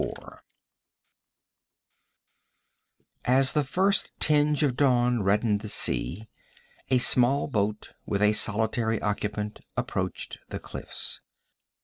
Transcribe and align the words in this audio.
4 0.03 0.41
As 3.25 3.53
the 3.53 3.63
first 3.63 4.11
tinge 4.19 4.63
of 4.63 4.75
dawn 4.75 5.21
reddened 5.21 5.61
the 5.61 5.69
sea, 5.69 6.27
a 6.89 6.97
small 6.97 7.47
boat 7.47 7.93
with 8.07 8.23
a 8.23 8.33
solitary 8.33 8.99
occupant 8.99 9.59
approached 9.77 10.39
the 10.49 10.57
cliffs. 10.57 11.21